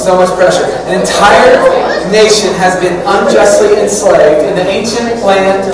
[0.00, 0.64] so much pressure.
[0.88, 1.60] An entire
[2.10, 5.68] nation has been unjustly enslaved in the ancient land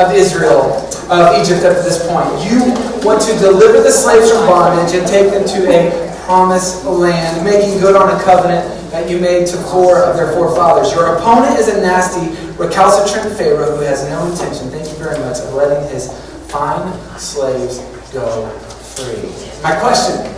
[0.00, 0.80] of Israel,
[1.12, 2.28] of Egypt up to this point.
[2.48, 2.72] You
[3.04, 5.92] want to deliver the slaves from bondage and take them to a
[6.24, 10.92] promised land, making good on a covenant that you made to four of their forefathers.
[10.92, 15.38] Your opponent is a nasty, recalcitrant Pharaoh who has no intention, thank you very much,
[15.38, 16.10] of letting his
[16.48, 17.78] fine slaves
[18.12, 18.48] go
[18.96, 19.30] free.
[19.62, 20.35] My question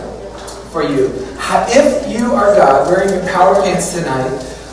[0.71, 4.29] for you if you are God wearing your power pants tonight,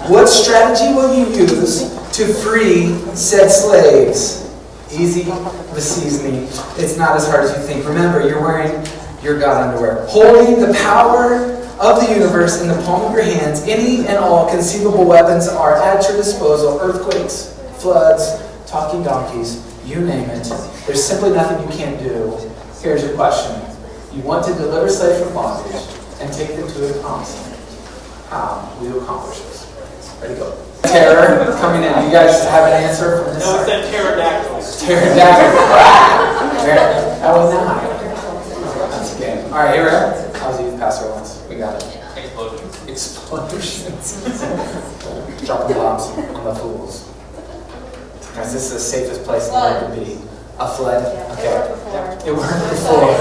[0.09, 4.43] what strategy will you use to free said slaves?
[4.93, 5.25] Easy,
[5.75, 6.47] deceives me.
[6.83, 7.87] It's not as hard as you think.
[7.87, 8.87] Remember, you're wearing
[9.23, 10.07] your God underwear.
[10.07, 14.49] Holding the power of the universe in the palm of your hands, any and all
[14.49, 20.45] conceivable weapons are at your disposal earthquakes, floods, talking donkeys, you name it.
[20.87, 22.39] There's simply nothing you can't do.
[22.81, 23.66] Here's your question.
[24.17, 25.77] You want to deliver slaves from bondage
[26.21, 27.61] and take them to the promised land.
[28.31, 29.69] How will you accomplish this?
[30.23, 30.59] Ready to go.
[30.85, 31.93] Terror coming in.
[31.93, 33.69] Do you guys have an answer from this No, side?
[33.69, 34.57] it's that pterodactyl.
[34.89, 35.57] Pterodactyl.
[37.21, 37.83] that was not.
[38.91, 39.43] That's okay.
[39.45, 40.15] All right, here we are.
[40.15, 41.45] I was a youth pastor once.
[41.51, 42.01] We got it.
[42.17, 42.89] Explosions.
[42.89, 44.25] Explosions.
[45.45, 47.13] Dropping bombs on the fools.
[48.35, 50.36] Guys, this is the safest place in the world to be.
[50.59, 51.05] A flood?
[51.37, 51.53] Okay.
[52.27, 53.13] It worked before.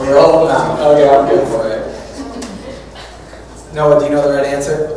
[0.00, 0.80] Roll them out.
[0.80, 1.84] Okay, I'm good for it.
[3.74, 4.96] Noah, do you know the right answer?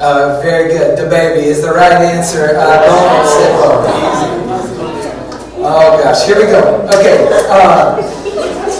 [0.00, 0.96] Uh, very good.
[0.98, 2.56] The baby is the right answer.
[2.56, 3.84] Uh, don't sit low.
[3.84, 4.28] Easy.
[5.58, 6.88] Oh gosh, here we go.
[6.88, 7.28] Okay.
[7.50, 7.96] Uh,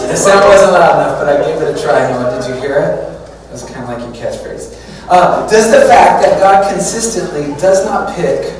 [0.07, 2.09] the sound wasn't loud enough, but I gave it a try.
[2.11, 3.49] Noah, did you hear it?
[3.49, 4.73] It was kind of like your catchphrase.
[5.09, 8.53] Uh, does the fact that God consistently does not pick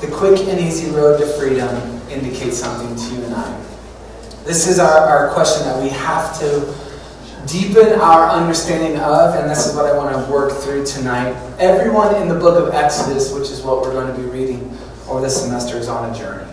[0.00, 3.64] the quick and easy road to freedom indicate something to you and I?
[4.44, 6.74] This is our, our question that we have to
[7.46, 11.32] deepen our understanding of, and this is what I want to work through tonight.
[11.58, 14.76] Everyone in the book of Exodus, which is what we're going to be reading
[15.08, 16.50] over this semester, is on a journey.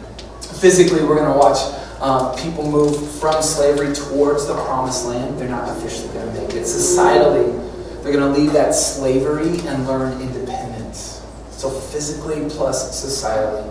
[0.59, 1.57] Physically, we're going to watch
[2.01, 5.39] um, people move from slavery towards the promised land.
[5.39, 6.63] They're not officially going to make it.
[6.63, 11.25] Societally, they're going to leave that slavery and learn independence.
[11.51, 13.65] So, physically plus societally.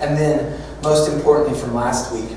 [0.00, 2.36] And then, most importantly, from last week,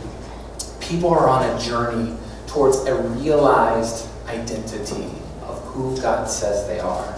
[0.80, 2.16] people are on a journey
[2.48, 5.12] towards a realized identity
[5.44, 7.14] of who God says they are.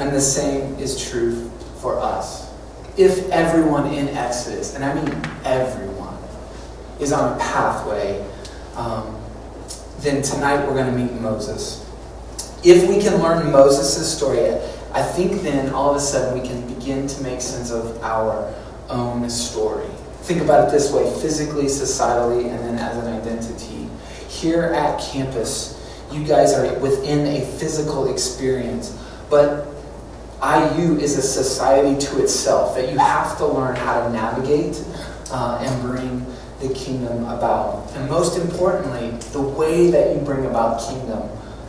[0.00, 1.48] And the same is true
[1.80, 2.52] for us.
[2.96, 5.08] If everyone in Exodus, and I mean
[5.44, 6.18] everyone,
[6.98, 8.24] is on a pathway,
[8.74, 9.16] um,
[10.00, 11.88] then tonight we're going to meet Moses.
[12.64, 14.40] If we can learn Moses' story,
[14.92, 18.52] I think then all of a sudden we can begin to make sense of our
[18.88, 19.88] own story.
[20.22, 23.88] Think about it this way physically, societally, and then as an identity.
[24.28, 25.78] Here at campus,
[26.12, 28.96] you guys are within a physical experience,
[29.28, 29.66] but
[30.42, 34.84] IU is a society to itself that you have to learn how to navigate
[35.30, 36.26] uh, and bring
[36.60, 37.90] the kingdom about.
[37.94, 41.28] And most importantly, the way that you bring about kingdom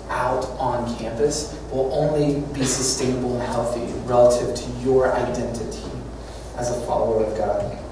[0.10, 5.90] out on campus will only be sustainable and healthy relative to your identity
[6.58, 7.83] as a follower of God.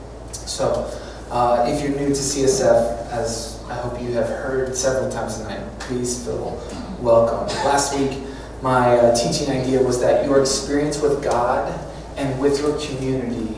[0.46, 0.90] So,
[1.30, 5.62] uh, if you're new to CSF, as I hope you have heard several times tonight,
[5.80, 6.62] please feel
[7.00, 7.48] welcome.
[7.64, 8.18] Last week,
[8.62, 11.80] my uh, teaching idea was that your experience with God
[12.18, 13.56] and with your community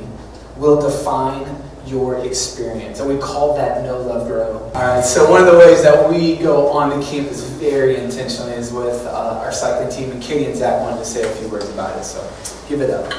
[0.58, 1.46] will define
[1.86, 3.00] your experience.
[3.00, 4.72] And we call that know Love Grow.
[4.74, 8.54] All right, so one of the ways that we go on to campus very intentionally
[8.54, 10.12] is with uh, our cycling team.
[10.12, 12.22] And Katie and Zach wanted to say a few words about it, so
[12.70, 13.12] give it up.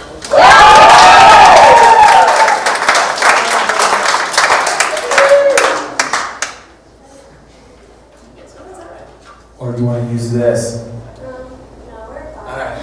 [9.75, 10.87] Do you want to use this?
[11.19, 12.79] All right.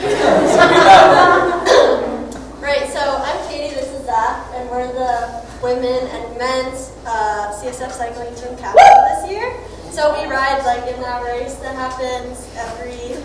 [2.60, 8.36] Right, so I'm Katie, this is and we're the women and men's uh, CSF cycling
[8.36, 9.56] team captain this year.
[9.92, 13.16] So we ride like in that race that happens every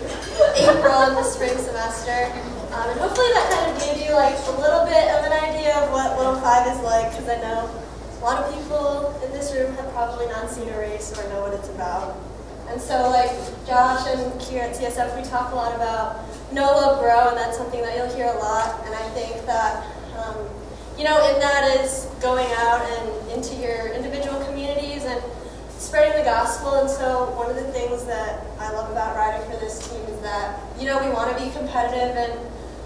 [0.55, 2.31] April in the spring semester.
[2.71, 5.75] Um, and hopefully that kind of gave you like a little bit of an idea
[5.83, 9.51] of what Little Five is like, because I know a lot of people in this
[9.53, 12.15] room have probably not seen a race or know what it's about.
[12.69, 13.31] And so, like
[13.65, 16.23] Josh and Kier at CSF, we talk a lot about
[16.53, 18.83] know love, grow, and that's something that you'll hear a lot.
[18.85, 19.85] And I think that,
[20.17, 20.35] um,
[20.97, 25.21] you know, in that is going out and into your individual communities and
[25.77, 26.75] spreading the gospel.
[26.81, 30.19] And so, one of the things that I love about riding for this team is
[30.21, 32.39] that, you know, we want to be competitive and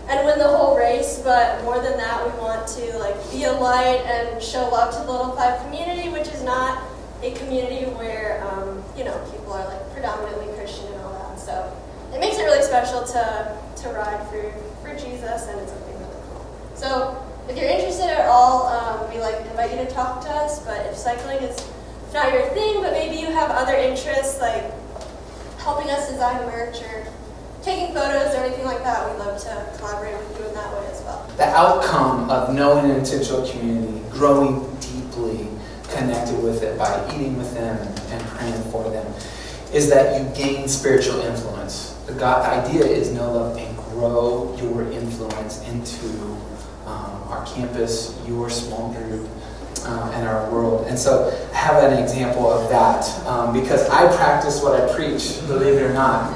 [0.10, 3.54] and win the whole race, but more than that, we want to like be a
[3.54, 6.84] light and show love to the Little Five community, which is not
[7.24, 11.40] a community where, um, you know, people are like predominantly Christian and all that.
[11.40, 11.54] So
[12.14, 14.52] it makes it really special to, to ride for,
[14.82, 16.46] for Jesus and it's something really cool.
[16.76, 20.66] So if you're interested at all, um, we like invite you to talk to us,
[20.66, 21.58] but if cycling is
[22.14, 24.64] not your thing, but maybe you have other interests like
[25.60, 27.08] helping us design merch or
[27.62, 30.88] taking photos or anything like that, we'd love to collaborate with you in that way
[30.88, 31.30] as well.
[31.38, 34.71] The outcome of knowing an intentional community, growing
[36.02, 37.78] connected with it by eating with them
[38.10, 39.06] and praying for them,
[39.74, 41.94] is that you gain spiritual influence.
[42.08, 46.08] The God idea is know, love, and grow your influence into
[46.86, 49.30] um, our campus, your small group,
[49.86, 50.88] um, and our world.
[50.88, 55.40] And so I have an example of that um, because I practice what I preach,
[55.48, 56.36] believe it or not.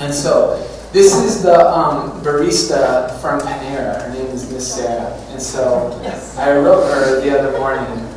[0.00, 0.56] And so
[0.92, 4.02] this is the um, barista from Panera.
[4.02, 5.12] Her name is Miss Sarah.
[5.30, 6.00] And so
[6.38, 8.07] I wrote her the other morning,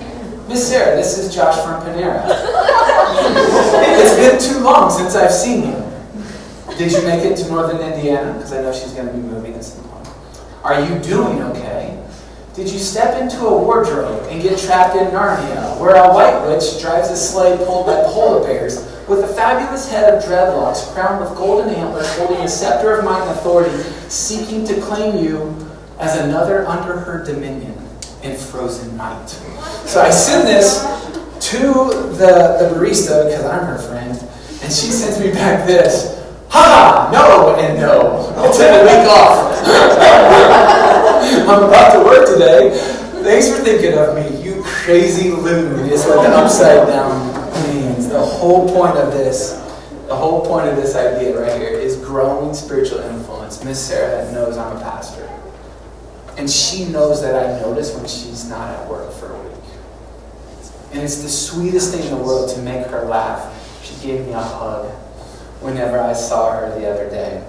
[0.51, 2.25] Miss Sarah, this is Josh from Panera.
[2.27, 6.77] it's been too long since I've seen you.
[6.77, 8.33] Did you make it to Northern Indiana?
[8.33, 10.09] Because I know she's going to be moving at some point.
[10.65, 12.05] Are you doing okay?
[12.53, 16.81] Did you step into a wardrobe and get trapped in Narnia, where a white witch
[16.81, 18.75] drives a sleigh pulled by polar bears
[19.07, 23.21] with a fabulous head of dreadlocks crowned with golden antlers holding a scepter of might
[23.21, 23.71] and authority,
[24.09, 25.55] seeking to claim you
[25.97, 27.80] as another under her dominion
[28.23, 29.29] in frozen night?
[29.85, 30.81] So I send this
[31.51, 34.17] to the, the barista because I'm her friend,
[34.61, 36.19] and she sends me back this.
[36.49, 37.09] Ha!
[37.11, 38.33] No and no.
[38.37, 39.57] I'll take a week off.
[41.47, 42.69] I'm about to work today.
[43.23, 45.89] Thanks for thinking of me, you crazy loon.
[45.89, 47.31] Is what the upside down
[47.73, 48.09] means.
[48.09, 49.53] The whole point of this,
[50.07, 53.63] the whole point of this idea right here is growing spiritual influence.
[53.63, 55.27] Miss Sarah knows I'm a pastor.
[56.37, 59.63] And she knows that I notice when she's not at work for a week.
[60.93, 63.57] And it's the sweetest thing in the world to make her laugh.
[63.83, 64.89] She gave me a hug
[65.61, 67.43] whenever I saw her the other day,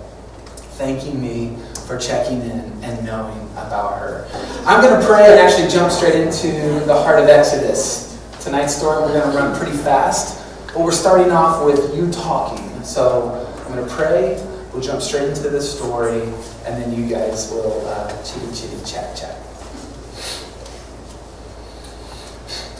[0.76, 1.56] thanking me
[1.86, 4.28] for checking in and knowing about her.
[4.66, 8.20] I'm going to pray and actually jump straight into the heart of Exodus.
[8.40, 12.82] Tonight's story, we're going to run pretty fast, but we're starting off with you talking.
[12.84, 14.34] So I'm going to pray,
[14.72, 16.22] we'll jump straight into the story,
[16.64, 19.36] and then you guys will uh, chitty chitty chat chat.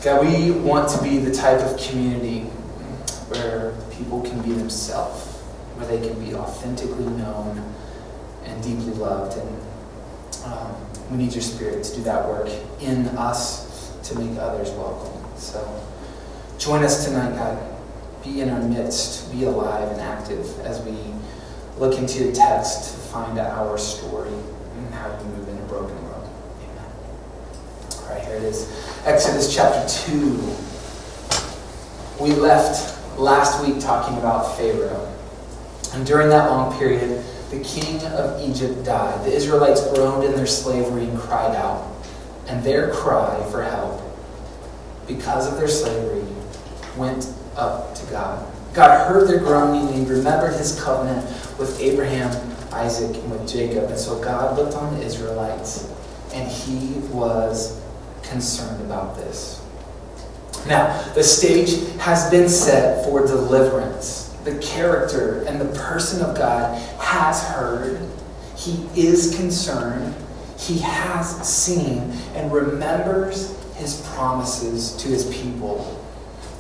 [0.03, 2.41] God, we want to be the type of community
[3.29, 5.27] where people can be themselves,
[5.77, 7.73] where they can be authentically known
[8.45, 9.39] and deeply loved.
[9.39, 10.75] And um,
[11.11, 12.49] we need your spirit to do that work
[12.81, 15.23] in us to make others welcome.
[15.39, 15.81] So
[16.59, 17.69] join us tonight, God.
[18.25, 20.97] Be in our midst, be alive and active as we
[21.79, 26.03] look into your text to find our story and how you move in a broken
[26.05, 26.29] world.
[26.63, 26.91] Amen.
[28.01, 28.69] All right, here it is.
[29.05, 30.57] Exodus chapter 2.
[32.21, 35.09] We left last week talking about Pharaoh.
[35.95, 39.25] And during that long period, the king of Egypt died.
[39.25, 41.89] The Israelites groaned in their slavery and cried out.
[42.49, 44.03] And their cry for help,
[45.07, 46.25] because of their slavery,
[46.97, 48.53] went up to God.
[48.75, 51.29] God heard their groaning and he remembered his covenant
[51.59, 52.31] with Abraham,
[52.73, 53.85] Isaac, and with Jacob.
[53.91, 55.91] And so God looked on the Israelites
[56.33, 57.81] and he was
[58.23, 59.61] concerned about this.
[60.67, 66.77] Now, the stage has been set for deliverance the character and the person of God
[66.99, 68.01] has heard,
[68.57, 70.15] he is concerned,
[70.59, 76.02] he has seen, and remembers his promises to his people.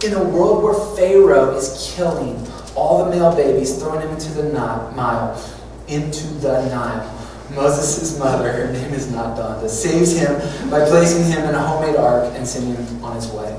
[0.04, 2.44] In a world where Pharaoh is killing
[2.74, 5.40] all the male babies, throwing them into the Nile,
[5.86, 10.34] into the Nile, Moses' mother, her name is not Donda, saves him
[10.68, 13.56] by placing him in a homemade ark and sending him on his way.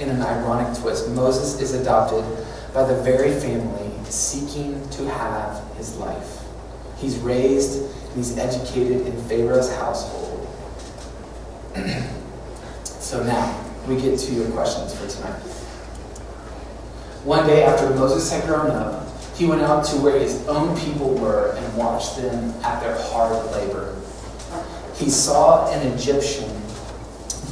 [0.00, 2.24] In an ironic twist, Moses is adopted
[2.72, 6.42] by the very family seeking to have his life.
[6.96, 10.48] He's raised and he's educated in Pharaoh's household.
[12.84, 15.55] so now, we get to your questions for tonight.
[17.26, 19.04] One day after Moses had grown up,
[19.34, 23.50] he went out to where his own people were and watched them at their hard
[23.50, 23.96] labor.
[24.94, 26.48] He saw an Egyptian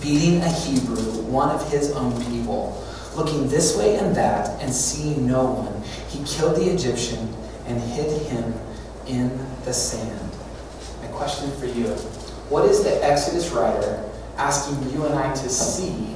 [0.00, 5.26] beating a Hebrew, one of his own people looking this way and that, and seeing
[5.26, 7.34] no one, he killed the Egyptian
[7.66, 8.54] and hid him
[9.08, 10.30] in the sand.
[11.00, 11.88] My question for you
[12.48, 16.14] What is the Exodus writer asking you and I to see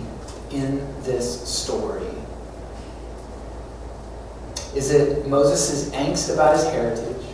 [0.53, 2.18] in this story?
[4.79, 7.27] Is it Moses' angst about his heritage?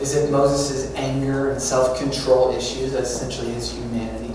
[0.00, 4.34] Is it Moses' anger and self control issues, that's essentially his humanity?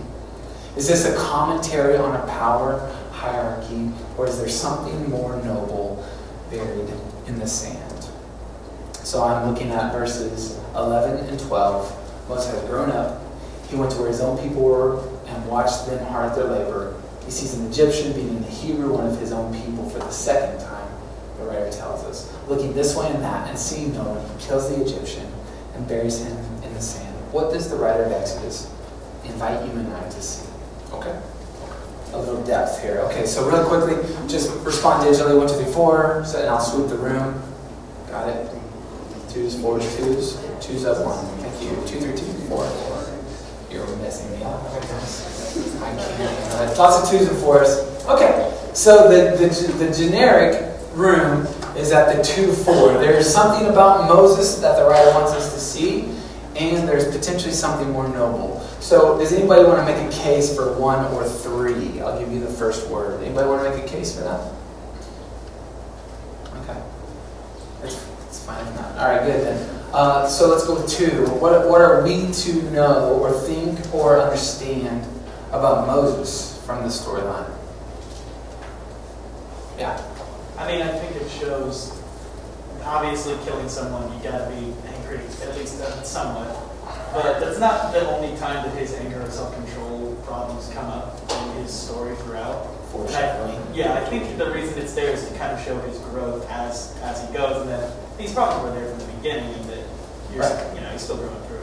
[0.75, 3.89] Is this a commentary on a power hierarchy,
[4.19, 6.07] or is there something more noble
[6.51, 6.93] buried
[7.25, 8.07] in the sand?
[9.03, 12.29] So I'm looking at verses 11 and 12.
[12.29, 13.19] Moses has grown up.
[13.67, 17.01] He went to where his own people were and watched them hard at their labor.
[17.25, 20.59] He sees an Egyptian beating the Hebrew, one of his own people, for the second
[20.59, 20.76] time,
[21.37, 22.33] the writer tells us.
[22.47, 25.31] Looking this way and that, and seeing no one, he kills the Egyptian
[25.75, 27.15] and buries him in the sand.
[27.31, 28.71] What does the writer of Exodus
[29.23, 30.47] invite you and I to see?
[30.91, 31.19] Okay?
[32.13, 32.99] A little depth here.
[33.11, 33.95] Okay, so really quickly,
[34.27, 35.37] just respond digitally.
[35.37, 36.23] One, two, three, four.
[36.25, 37.41] So, and I'll sweep the room.
[38.09, 38.49] Got it.
[39.29, 40.41] Twos, fours, twos.
[40.61, 41.25] Twos up one.
[41.41, 41.75] Thank you.
[41.85, 42.65] Two, three, two, four.
[43.69, 44.63] You're messing me up.
[44.71, 46.77] I can't.
[46.77, 47.69] Lots of twos and fours.
[48.07, 50.66] Okay, so the, the, the generic
[50.97, 51.45] room
[51.77, 52.93] is at the 2 4.
[52.93, 56.09] There's something about Moses that the writer wants us to see,
[56.55, 58.59] and there's potentially something more noble.
[58.79, 62.01] So, does anybody want to make a case for 1 or 3?
[62.01, 63.23] I'll give you the first word.
[63.23, 64.53] Anybody want to make a case for that?
[66.63, 66.81] Okay.
[67.83, 68.65] It's, it's fine.
[68.97, 69.75] All right, good then.
[69.93, 71.25] Uh, so let's go with 2.
[71.35, 75.07] What, what are we to know or think or understand
[75.49, 77.53] about Moses from the storyline?
[79.77, 79.95] Yeah.
[80.57, 81.93] I mean, I think it shows.
[82.83, 86.47] Obviously, killing someone, you gotta be angry, at least uh, somewhat.
[87.13, 91.63] But that's not the only time that his anger or self-control problems come up in
[91.63, 92.65] his story throughout.
[92.91, 93.61] Foreshadowing.
[93.73, 96.95] Yeah, I think the reason it's there is to kind of show his growth as
[97.03, 99.83] as he goes, and that these problems were there from the beginning, and that
[100.33, 100.73] you're, Right.
[100.75, 101.56] you know, he's still growing through.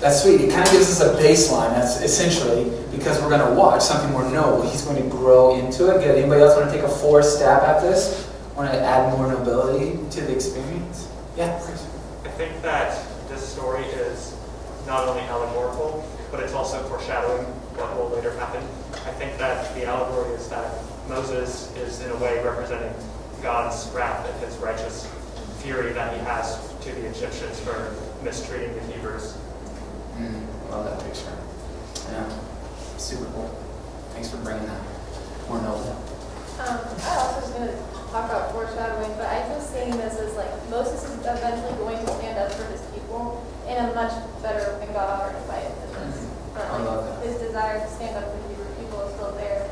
[0.00, 0.40] That's sweet.
[0.40, 1.74] It kind of gives us a baseline.
[1.74, 4.68] That's essentially because we're going to watch something more noble.
[4.68, 6.00] He's going to grow into it.
[6.00, 6.16] Good.
[6.16, 8.26] Anybody else want to take a four stab at this?
[8.56, 11.06] Want to add more nobility to the experience?
[11.36, 11.54] Yeah.
[12.24, 14.34] I think that this story is
[14.86, 17.44] not only allegorical, but it's also foreshadowing
[17.76, 18.62] what will later happen.
[19.06, 22.94] I think that the allegory is that Moses is in a way representing
[23.42, 25.06] God's wrath and his righteous
[25.58, 29.36] fury that he has to the Egyptians for mistreating the Hebrews.
[30.20, 31.32] Mm, love that picture.
[32.12, 32.28] Yeah.
[32.98, 33.48] Super cool.
[34.12, 34.82] Thanks for bringing that.
[35.48, 35.96] More noble.
[36.60, 37.76] Um, I also was going to
[38.12, 42.12] talk about foreshadowing, but I was seeing this as like Moses is eventually going to
[42.20, 44.12] stand up for his people in a much
[44.42, 46.28] better and God-honoring fight than this.
[46.52, 47.26] But I love like, that.
[47.26, 49.70] his desire to stand up for the Hebrew people is still there.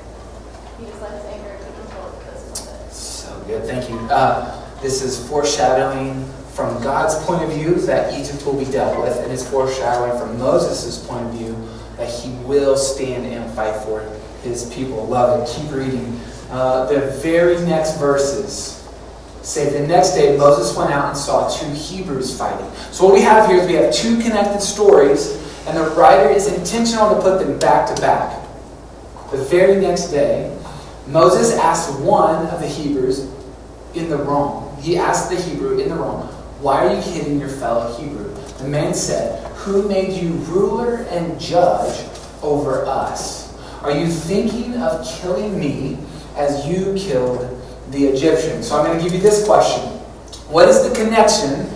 [0.81, 2.93] He just let his anger take control of this moment.
[2.93, 3.65] So good.
[3.69, 3.99] Thank you.
[4.09, 9.17] Uh, this is foreshadowing from God's point of view that Egypt will be dealt with,
[9.19, 14.01] and it's foreshadowing from Moses' point of view that he will stand and fight for
[14.43, 15.05] his people.
[15.07, 15.61] Love it.
[15.61, 16.21] Keep reading.
[16.51, 18.75] Uh, the very next verses
[19.43, 22.71] say the next day Moses went out and saw two Hebrews fighting.
[22.93, 25.35] So what we have here is we have two connected stories,
[25.67, 28.43] and the writer is intentional to put them back to back.
[29.31, 30.57] The very next day,
[31.07, 33.31] Moses asked one of the Hebrews
[33.95, 34.68] in the wrong.
[34.81, 36.29] He asked the Hebrew in the wrong,
[36.61, 38.35] Why are you hitting your fellow Hebrew?
[38.59, 42.07] The man said, Who made you ruler and judge
[42.43, 43.49] over us?
[43.83, 45.99] Are you thinking of killing me
[46.37, 48.63] as you killed the Egyptian?
[48.63, 49.83] So I'm going to give you this question
[50.49, 51.67] What is the connection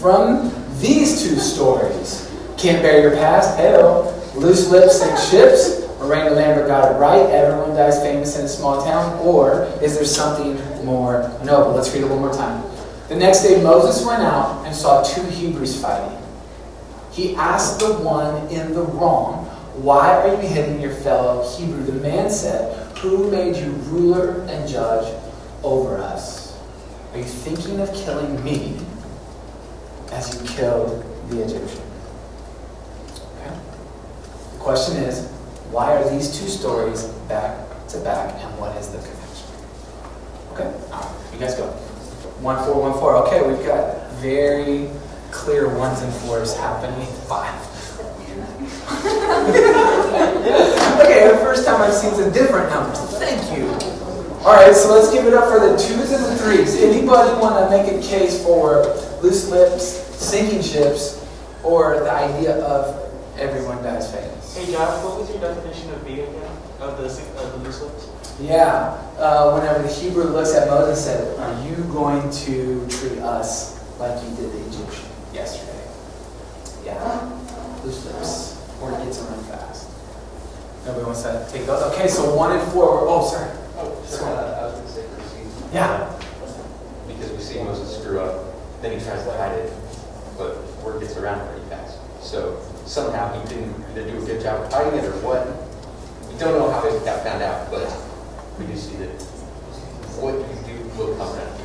[0.00, 2.30] from these two stories?
[2.58, 3.58] Can't bear your past?
[3.58, 4.12] Hell.
[4.34, 5.85] Loose lips and ships?
[5.98, 7.26] Miranda Lambert got it right.
[7.30, 9.18] Everyone dies famous in a small town.
[9.20, 11.72] Or is there something more noble?
[11.72, 12.62] Let's read it one more time.
[13.08, 16.18] The next day, Moses went out and saw two Hebrews fighting.
[17.12, 21.84] He asked the one in the wrong, Why are you hitting your fellow Hebrew?
[21.84, 25.14] The man said, Who made you ruler and judge
[25.62, 26.58] over us?
[27.12, 28.76] Are you thinking of killing me
[30.12, 31.82] as you killed the Egyptian?
[33.40, 33.56] Okay.
[34.52, 35.32] The question is,
[35.70, 39.46] why are these two stories back to back and what is the connection?
[40.52, 40.72] Okay,
[41.32, 41.66] you guys go.
[42.40, 43.16] One, four, one, four.
[43.26, 44.90] Okay, we've got very
[45.30, 47.06] clear ones and fours happening.
[47.28, 47.62] Five.
[51.00, 52.98] okay, the first time I've seen some different numbers.
[53.18, 53.68] Thank you.
[54.46, 56.76] All right, so let's give it up for the twos and the threes.
[56.76, 58.86] Anybody want to make a case for
[59.20, 59.82] loose lips,
[60.16, 61.26] sinking ships,
[61.64, 64.35] or the idea of everyone dies famous?
[64.66, 66.50] Hey Josh, what was your definition of be again?
[66.80, 68.10] Of the of the loose lips?
[68.40, 73.20] Yeah, uh, whenever the Hebrew looks at Moses and said, Are you going to treat
[73.20, 75.86] us like you did the Egyptian yesterday?
[76.84, 77.30] Yeah,
[77.84, 78.58] loose lips.
[78.82, 79.88] Or it gets around fast.
[80.84, 81.84] Nobody wants to take those?
[81.94, 82.90] Okay, so one and four.
[82.90, 83.48] Were, oh, sorry.
[83.76, 84.26] Oh, sure.
[84.26, 85.74] Uh, I was going to say for.
[85.74, 86.10] Yeah.
[87.06, 89.72] Because we see Moses screw up, then he tries to hide it,
[90.36, 92.00] but word gets around pretty fast.
[92.20, 95.46] So somehow he didn't either do a good job of hiding it or what.
[96.32, 97.86] We don't know how it got found out, but
[98.58, 99.10] we do see that
[100.18, 101.60] what you do will come around.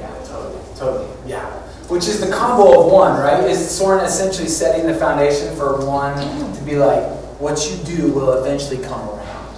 [0.00, 1.50] Yeah, totally, totally, yeah.
[1.88, 3.44] Which is the combo of one, right?
[3.44, 6.16] Is Soren essentially setting the foundation for one
[6.54, 7.04] to be like,
[7.38, 9.56] what you do will eventually come around.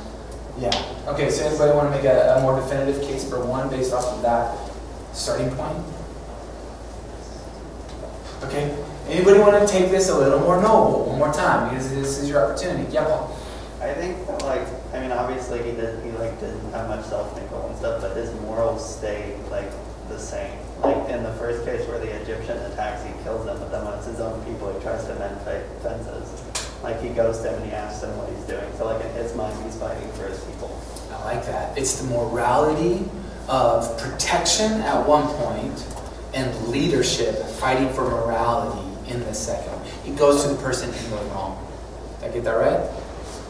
[0.58, 0.84] Yeah.
[1.06, 4.04] Okay, so anybody want to make a, a more definitive case for one based off
[4.04, 4.58] of that
[5.14, 5.78] starting point?
[8.42, 8.76] Okay.
[9.08, 12.28] Anybody want to take this a little more noble one more time because this is
[12.28, 12.92] your opportunity?
[12.92, 13.34] Yeah, Paul.
[13.80, 17.34] I think that like I mean obviously he did he like didn't have much self
[17.34, 19.70] control and stuff, but his morals stay like
[20.08, 20.58] the same.
[20.82, 23.94] Like in the first case where the Egyptian attacks, he kills them, but then when
[23.94, 26.28] it's his own people, he tries to mend fe- fences.
[26.82, 28.68] Like he goes to him and he asks him what he's doing.
[28.76, 30.68] So like in his mind, he's fighting for his people.
[31.12, 31.78] I like that.
[31.78, 33.08] It's the morality
[33.48, 35.86] of protection at one point
[36.34, 39.74] and leadership fighting for morality in the second.
[40.06, 41.64] It goes to the person in the wrong.
[42.20, 42.90] Did I get that right?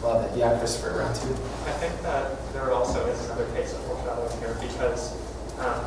[0.01, 0.37] Love it.
[0.37, 1.33] Yeah, Christopher, round two.
[1.67, 5.13] I think that there also is another case of foreshadowing here because
[5.59, 5.83] um,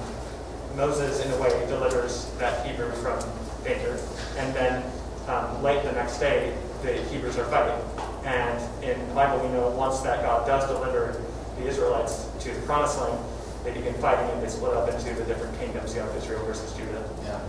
[0.77, 3.19] Moses, in a way, delivers that Hebrew from
[3.65, 3.99] danger,
[4.37, 4.85] and then
[5.29, 7.81] um, late the next day, the Hebrews are fighting.
[8.25, 11.21] And in the Bible, we know once that God does deliver
[11.59, 13.19] the Israelites to the Promised Land,
[13.65, 15.95] they begin fighting and they split up into the different kingdoms.
[15.95, 17.09] You have Israel versus Judah.
[17.25, 17.41] Yeah.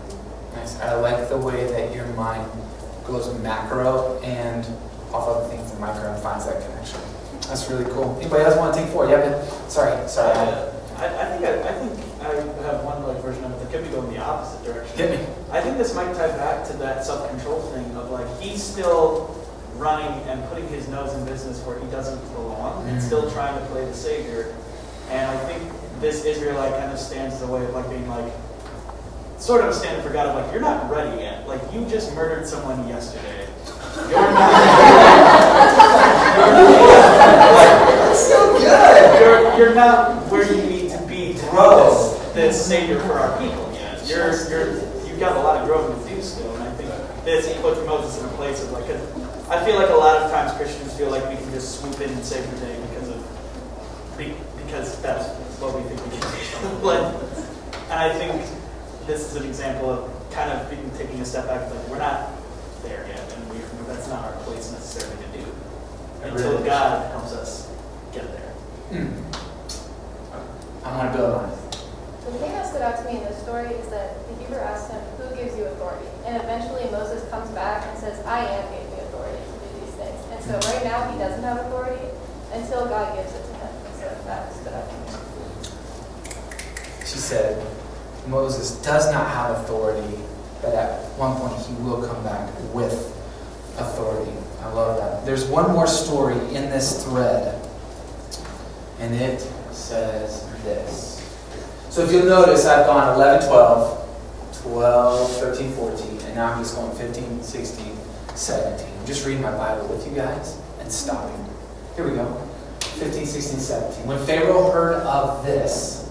[0.55, 0.79] Nice.
[0.79, 2.50] I like the way that your mind
[3.05, 4.65] goes macro and
[5.13, 7.00] off other things in micro and finds that connection.
[7.48, 8.17] That's really cool.
[8.22, 9.07] Anybody else want to take four?
[9.10, 10.31] Yeah, but sorry, sorry.
[10.38, 11.91] Uh, I, I think I, I think
[12.22, 14.98] I have one like version of it that could be going the opposite direction.
[14.98, 15.25] Hit me.
[15.51, 19.36] I think this might tie back to that self-control thing of like he's still
[19.75, 23.01] running and putting his nose in business where he doesn't belong and Mhm.
[23.05, 24.53] still trying to play the savior.
[25.10, 25.63] And I think
[26.00, 28.31] this Israelite kind of stands in the way of like being like
[29.43, 31.46] sort of a stand for God of like you're not ready yet.
[31.46, 33.46] Like you just murdered someone yesterday.
[34.09, 34.50] You're not.
[38.15, 39.20] so good.
[39.20, 43.37] You're, you're not where you need to be to be this, this savior for our
[43.37, 44.01] people yet.
[44.07, 44.72] You're, you're,
[45.05, 46.89] you've got a lot of growing to do still, and I think
[47.25, 50.31] this puts Moses in a place of like, 'cause I feel like a lot of
[50.31, 54.18] times Christians feel like we can just swoop in and save the day because of,
[54.18, 55.27] because that's
[55.59, 56.27] what we think we can do.
[56.87, 57.13] Like,
[57.91, 58.41] and I think
[59.05, 62.29] this is an example of kind of being, taking a step back, like, we're not
[62.83, 65.46] there yet, and we, that's not our place necessarily to do.
[66.24, 67.70] Until God helps us
[68.13, 68.53] get there.
[68.92, 69.11] Hmm.
[70.85, 71.55] I want to build on it.
[72.25, 74.92] The thing that stood out to me in this story is that the Hebrew asked
[74.92, 76.07] him, who gives you authority?
[76.25, 79.96] And eventually Moses comes back and says, I am gave me authority to do these
[79.96, 80.20] things.
[80.31, 82.07] And so right now he doesn't have authority
[82.53, 83.68] until God gives it to him.
[83.85, 85.03] And so that stood out to me.
[87.05, 87.62] She said,
[88.27, 90.18] Moses does not have authority,
[90.62, 92.94] but at one point he will come back with
[93.77, 94.31] authority.
[94.62, 95.25] I love that.
[95.25, 97.59] There's one more story in this thread,
[99.00, 101.20] and it says this.
[101.90, 106.75] So if you'll notice, I've gone 11, 12, 12, 13, 14, and now I'm just
[106.75, 107.98] going 15, 16,
[108.36, 108.88] 17.
[109.00, 111.46] I'm just reading my Bible with you guys and stopping.
[111.96, 112.25] Here we go.
[112.79, 114.07] 15, 16, 17.
[114.07, 116.02] When Pharaoh heard of this,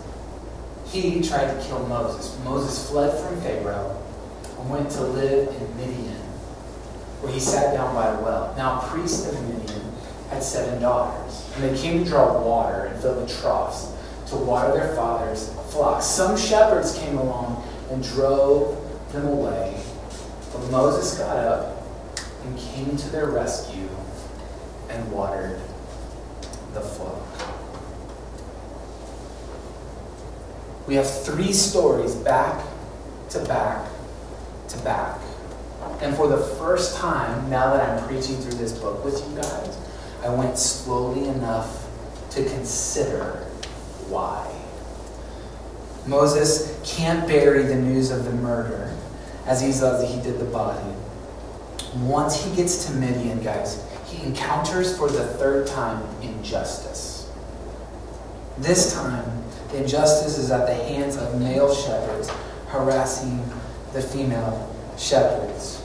[1.00, 2.38] he tried to kill Moses.
[2.44, 4.02] Moses fled from Pharaoh
[4.58, 6.20] and went to live in Midian,
[7.20, 8.54] where he sat down by a well.
[8.56, 9.92] Now, a priest of Midian
[10.28, 13.92] had seven daughters, and they came to draw water and fill the troughs
[14.28, 16.06] to water their father's flocks.
[16.06, 18.78] Some shepherds came along and drove
[19.12, 19.82] them away.
[20.52, 21.82] But Moses got up
[22.44, 23.88] and came to their rescue
[24.88, 25.60] and watered
[26.74, 27.31] the flock.
[30.92, 32.62] We have three stories back
[33.30, 33.88] to back
[34.68, 35.18] to back.
[36.02, 39.78] And for the first time, now that I'm preaching through this book with you guys,
[40.22, 41.86] I went slowly enough
[42.32, 43.36] to consider
[44.10, 44.54] why.
[46.06, 48.94] Moses can't bury the news of the murder
[49.46, 50.94] as easily as he did the body.
[52.00, 57.30] Once he gets to Midian, guys, he encounters for the third time injustice.
[58.58, 59.41] This time,
[59.74, 62.30] injustice is at the hands of male shepherds
[62.68, 63.42] harassing
[63.92, 65.82] the female shepherds.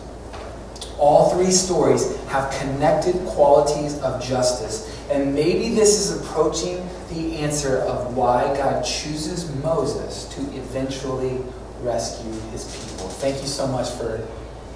[0.97, 7.77] All three stories have connected qualities of justice, and maybe this is approaching the answer
[7.79, 11.39] of why God chooses Moses to eventually
[11.81, 13.07] rescue his people.
[13.09, 14.25] Thank you so much for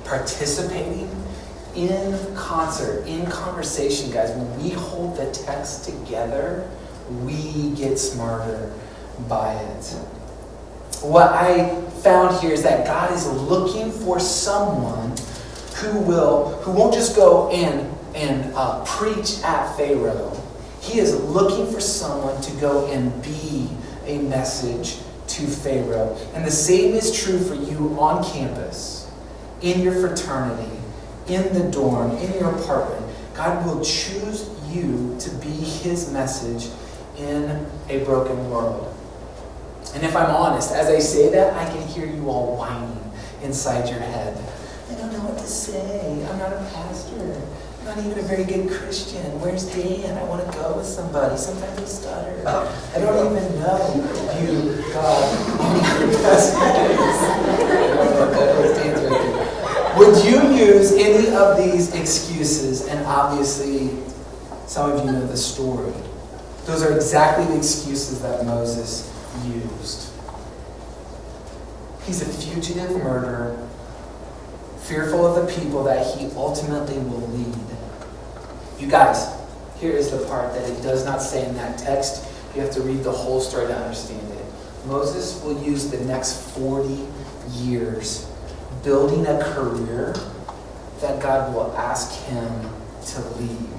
[0.04, 1.10] participating
[1.76, 4.30] in concert, in conversation, guys.
[4.32, 6.69] When we hold the text together,
[7.24, 8.74] we get smarter
[9.28, 9.86] by it.
[11.02, 15.16] What I found here is that God is looking for someone
[15.76, 20.38] who will, who won't just go and and uh, preach at Pharaoh
[20.82, 23.70] He is looking for someone to go and be
[24.06, 26.18] a message to Pharaoh.
[26.34, 29.10] And the same is true for you on campus,
[29.62, 30.76] in your fraternity,
[31.28, 33.06] in the dorm, in your apartment.
[33.36, 36.70] God will choose you to be his message
[37.18, 38.90] in a broken world.
[39.94, 42.98] And if I'm honest, as I say that, I can hear you all whining
[43.44, 44.38] inside your head.
[44.89, 46.26] I don't know what to say.
[46.30, 47.41] I'm not a pastor.
[47.80, 49.24] I'm not even a very good Christian.
[49.41, 50.17] Where's Dan?
[50.17, 51.36] I want to go with somebody.
[51.36, 52.44] Sometimes I stutter.
[52.46, 52.91] Oh.
[52.96, 55.28] I don't even know if you, God.
[59.98, 62.88] Would you use any of these excuses?
[62.88, 63.98] And obviously,
[64.67, 65.91] some of you know the story.
[66.65, 69.11] Those are exactly the excuses that Moses
[69.46, 70.12] used.
[72.04, 73.67] He's a fugitive murderer,
[74.82, 77.56] fearful of the people that he ultimately will lead.
[78.80, 79.28] You guys,
[79.78, 82.28] here is the part that it does not say in that text.
[82.56, 84.46] You have to read the whole story to understand it.
[84.86, 87.08] Moses will use the next 40
[87.52, 88.28] years
[88.84, 90.15] building a career
[91.02, 92.70] that God will ask him
[93.08, 93.70] to leave.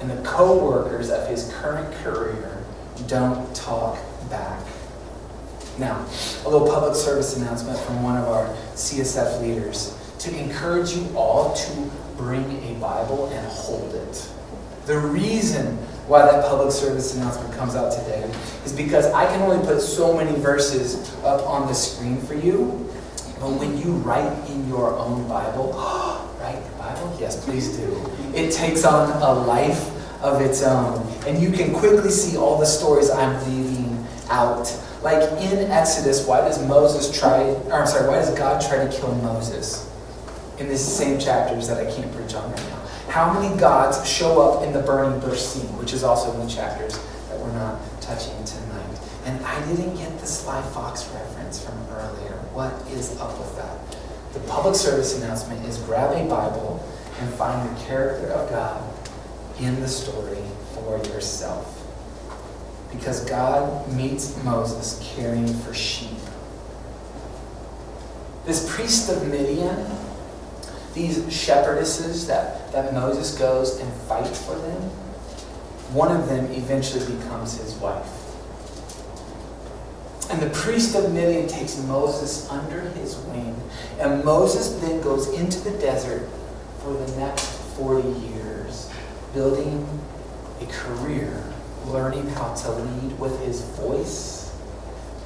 [0.00, 2.64] And the co workers of his current career
[3.06, 3.98] don't talk
[4.30, 4.60] back.
[5.78, 6.06] Now,
[6.44, 11.54] a little public service announcement from one of our CSF leaders to encourage you all
[11.54, 14.32] to bring a Bible and hold it.
[14.86, 18.22] The reason why that public service announcement comes out today
[18.64, 22.88] is because I can only put so many verses up on the screen for you.
[23.38, 25.72] But when you write in your own Bible,
[26.40, 27.16] write the Bible?
[27.20, 28.10] Yes, please do.
[28.34, 29.90] It takes on a life
[30.22, 31.06] of its own.
[31.26, 33.65] And you can quickly see all the stories I'm leaving
[34.28, 34.72] out.
[35.02, 38.90] Like in Exodus, why does Moses try, or I'm sorry, why does God try to
[38.90, 39.90] kill Moses?
[40.58, 42.82] In these same chapters that I can't preach on right now.
[43.08, 46.52] How many gods show up in the burning bush scene, which is also in the
[46.52, 48.98] chapters that we're not touching tonight?
[49.26, 52.32] And I didn't get the Sly Fox reference from earlier.
[52.52, 53.96] What is up with that?
[54.32, 56.84] The public service announcement is grab a Bible
[57.20, 58.82] and find the character of God
[59.60, 60.42] in the story
[60.74, 61.85] for yourself.
[62.92, 66.18] Because God meets Moses caring for sheep.
[68.44, 69.86] This priest of Midian,
[70.94, 74.82] these shepherdesses that, that Moses goes and fights for them,
[75.92, 78.06] one of them eventually becomes his wife.
[80.30, 83.60] And the priest of Midian takes Moses under his wing,
[83.98, 86.28] and Moses then goes into the desert
[86.80, 87.46] for the next
[87.76, 88.90] 40 years,
[89.34, 89.86] building
[90.60, 91.42] a career,
[91.86, 94.56] learning how to lead with his voice,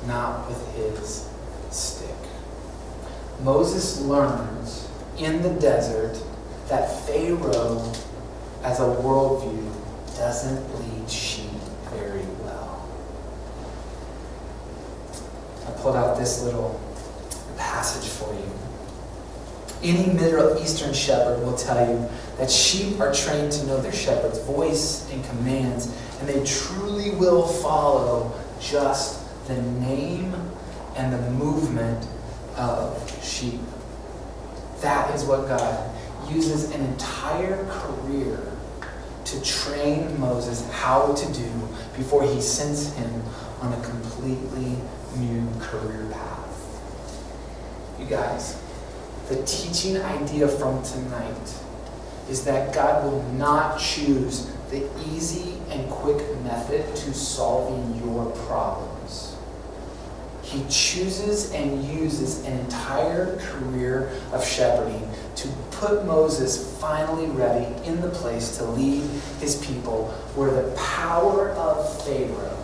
[0.06, 1.28] not with his
[1.70, 2.14] stick.
[3.42, 6.20] Moses learns in the desert
[6.68, 7.92] that Pharaoh,
[8.62, 9.72] as a worldview,
[10.16, 11.50] doesn't lead sheep
[11.94, 12.86] very well.
[15.66, 16.78] I pulled out this little
[17.56, 18.50] passage for you.
[19.82, 24.38] Any Middle Eastern shepherd will tell you that sheep are trained to know their shepherd's
[24.40, 25.88] voice and commands,
[26.20, 30.34] and they truly will follow just the name
[30.96, 32.06] and the movement
[32.56, 33.60] of sheep.
[34.82, 35.90] That is what God
[36.30, 38.38] uses an entire career
[39.24, 41.50] to train Moses how to do
[41.96, 43.22] before he sends him
[43.60, 44.76] on a completely
[45.16, 46.40] new career path.
[47.98, 48.60] You guys,
[49.28, 51.54] the teaching idea from tonight
[52.28, 59.36] is that God will not choose the easy and quick method to solving your problems.
[60.42, 68.00] He chooses and uses an entire career of shepherding to put Moses finally ready in
[68.00, 69.02] the place to lead
[69.40, 72.56] his people where the power of Pharaoh,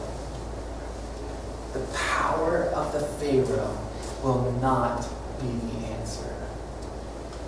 [1.72, 3.78] the power of the Pharaoh
[4.22, 5.02] will not
[5.40, 5.95] be the answer.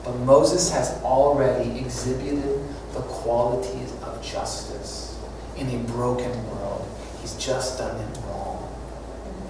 [0.09, 5.21] But Moses has already exhibited the qualities of justice
[5.55, 6.89] in a broken world.
[7.21, 8.75] He's just done it wrong.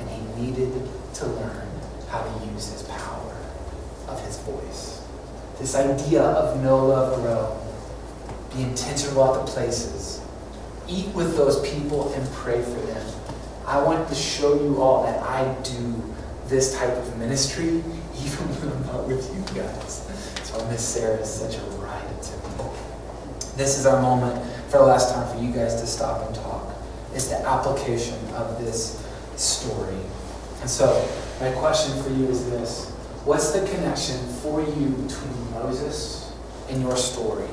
[0.01, 0.73] And he needed
[1.15, 1.69] to learn
[2.09, 3.37] how to use his power
[4.09, 5.07] of his voice.
[5.61, 7.57] This idea of know love grow.
[8.53, 10.21] Be intentional about the places.
[10.89, 13.13] Eat with those people and pray for them.
[13.65, 16.03] I want to show you all that I do
[16.49, 17.85] this type of ministry
[18.25, 20.07] even when I'm not with you guys.
[20.45, 22.71] So Miss Sarah is such a riot to me.
[23.57, 26.75] This is our moment for the last time for you guys to stop and talk.
[27.15, 29.05] It's the application of this
[29.37, 29.99] story.
[30.61, 31.09] And so
[31.41, 32.91] my question for you is this.
[33.25, 36.33] What's the connection for you between Moses
[36.71, 37.47] and your story?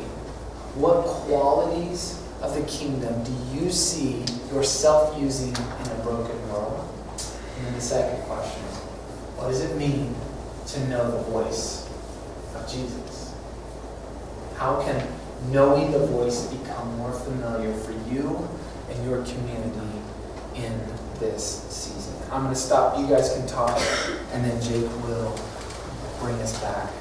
[0.76, 4.24] What qualities of the kingdom do you see
[4.54, 6.88] yourself using in a broken world?
[7.58, 8.62] And then the second question,
[9.38, 10.16] what does it mean
[10.68, 11.88] to know the voice
[12.56, 13.34] of Jesus?
[14.58, 15.08] How can
[15.52, 18.48] knowing the voice become more familiar for you
[18.90, 20.02] and your community
[20.56, 20.80] in
[21.20, 22.16] this season?
[22.32, 22.98] I'm going to stop.
[22.98, 23.80] You guys can talk,
[24.32, 25.38] and then Jake will
[26.20, 26.92] bring us back.